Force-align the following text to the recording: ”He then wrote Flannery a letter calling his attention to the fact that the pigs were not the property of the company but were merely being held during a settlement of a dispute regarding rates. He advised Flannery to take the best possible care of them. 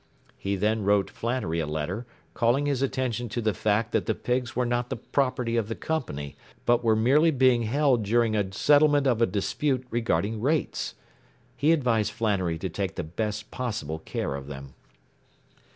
”He 0.39 0.55
then 0.55 0.81
wrote 0.83 1.11
Flannery 1.11 1.59
a 1.59 1.67
letter 1.67 2.07
calling 2.33 2.65
his 2.65 2.81
attention 2.81 3.29
to 3.29 3.39
the 3.39 3.53
fact 3.53 3.91
that 3.91 4.07
the 4.07 4.15
pigs 4.15 4.55
were 4.55 4.65
not 4.65 4.89
the 4.89 4.95
property 4.95 5.57
of 5.57 5.67
the 5.67 5.75
company 5.75 6.35
but 6.65 6.83
were 6.83 6.95
merely 6.95 7.29
being 7.29 7.61
held 7.69 8.01
during 8.03 8.35
a 8.35 8.51
settlement 8.51 9.05
of 9.05 9.21
a 9.21 9.27
dispute 9.27 9.85
regarding 9.91 10.41
rates. 10.41 10.95
He 11.55 11.71
advised 11.71 12.13
Flannery 12.13 12.57
to 12.57 12.67
take 12.67 12.95
the 12.95 13.03
best 13.03 13.51
possible 13.51 13.99
care 13.99 14.33
of 14.33 14.47
them. 14.47 14.73